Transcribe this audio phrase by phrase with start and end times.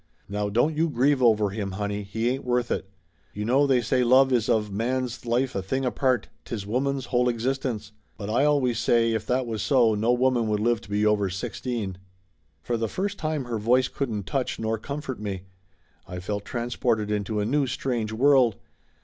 [0.27, 2.89] Now don't you grieve over him, honey, he ain't worth it.
[3.35, 7.29] You know they say love is of man's life a thing apart, 'tis woman's whole
[7.29, 7.91] existence.
[8.17, 11.29] But I always say if that was so no woman would live to be over
[11.29, 11.99] sixteen!"
[12.63, 15.43] For the first time her voice couldn't touch nor com fort me.
[16.07, 18.55] I felt transported into a new strange world.